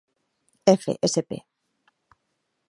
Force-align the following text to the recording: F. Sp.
F. 0.65 0.87
Sp. 1.05 1.31